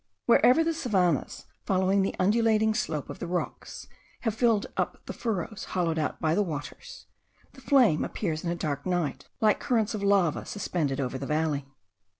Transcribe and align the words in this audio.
Wherever 0.25 0.63
the 0.63 0.73
savannahs, 0.73 1.45
following 1.63 2.01
the 2.01 2.15
undulating 2.17 2.73
slope 2.73 3.07
of 3.07 3.19
the 3.19 3.27
rocks, 3.27 3.87
have 4.21 4.33
filled 4.33 4.65
up 4.75 4.97
the 5.05 5.13
furrows 5.13 5.65
hollowed 5.75 5.99
out 5.99 6.19
by 6.19 6.33
the 6.33 6.41
waters, 6.41 7.05
the 7.53 7.61
flame 7.61 8.03
appears 8.03 8.43
in 8.43 8.49
a 8.49 8.55
dark 8.55 8.87
night 8.87 9.25
like 9.41 9.59
currents 9.59 9.93
of 9.93 10.01
lava 10.01 10.43
suspended 10.43 10.99
over 10.99 11.19
the 11.19 11.27
valley. 11.27 11.67